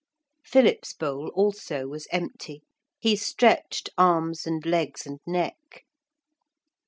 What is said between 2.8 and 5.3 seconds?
He stretched arms and legs and